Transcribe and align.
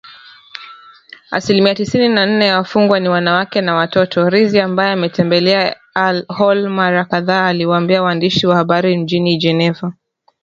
Asilimia 1.31 1.75
tisini 1.75 2.09
na 2.09 2.25
nne 2.25 2.45
ya 2.45 2.57
wafungwa 2.57 2.99
ni 2.99 3.09
wanawake 3.09 3.61
na 3.61 3.75
watoto, 3.75 4.29
Rizi 4.29 4.59
ambaye 4.59 4.91
ametembelea 4.91 5.75
Al 5.93 6.25
Hol 6.27 6.69
mara 6.69 7.05
kadhaa 7.05 7.47
aliwaambia 7.47 8.03
waandishi 8.03 8.47
wa 8.47 8.55
habari 8.55 8.97
mjini 8.97 9.37
Geneva 9.37 9.93